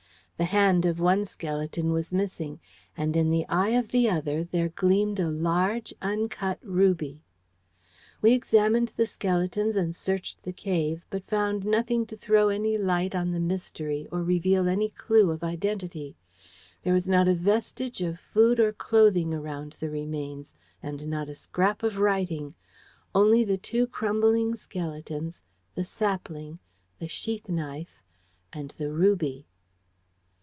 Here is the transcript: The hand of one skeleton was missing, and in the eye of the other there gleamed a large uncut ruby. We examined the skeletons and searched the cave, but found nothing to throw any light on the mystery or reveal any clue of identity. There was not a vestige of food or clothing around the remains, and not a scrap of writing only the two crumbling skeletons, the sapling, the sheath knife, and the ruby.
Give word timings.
The 0.37 0.45
hand 0.45 0.87
of 0.87 0.99
one 0.99 1.23
skeleton 1.25 1.91
was 1.93 2.11
missing, 2.11 2.59
and 2.97 3.15
in 3.15 3.29
the 3.29 3.45
eye 3.47 3.75
of 3.77 3.89
the 3.89 4.09
other 4.09 4.43
there 4.43 4.69
gleamed 4.69 5.19
a 5.19 5.29
large 5.29 5.93
uncut 6.01 6.57
ruby. 6.63 7.21
We 8.23 8.33
examined 8.33 8.91
the 8.95 9.05
skeletons 9.05 9.75
and 9.75 9.95
searched 9.95 10.41
the 10.41 10.51
cave, 10.51 11.05
but 11.11 11.27
found 11.27 11.63
nothing 11.63 12.07
to 12.07 12.17
throw 12.17 12.49
any 12.49 12.75
light 12.75 13.13
on 13.13 13.29
the 13.33 13.39
mystery 13.39 14.07
or 14.11 14.23
reveal 14.23 14.67
any 14.67 14.89
clue 14.89 15.29
of 15.29 15.43
identity. 15.43 16.15
There 16.81 16.95
was 16.95 17.07
not 17.07 17.27
a 17.27 17.35
vestige 17.35 18.01
of 18.01 18.19
food 18.19 18.59
or 18.59 18.73
clothing 18.73 19.35
around 19.35 19.75
the 19.79 19.91
remains, 19.91 20.55
and 20.81 21.07
not 21.07 21.29
a 21.29 21.35
scrap 21.35 21.83
of 21.83 21.99
writing 21.99 22.55
only 23.13 23.43
the 23.43 23.59
two 23.59 23.85
crumbling 23.85 24.55
skeletons, 24.55 25.43
the 25.75 25.83
sapling, 25.85 26.57
the 26.97 27.07
sheath 27.07 27.47
knife, 27.47 28.01
and 28.51 28.71
the 28.79 28.91
ruby. 28.91 29.45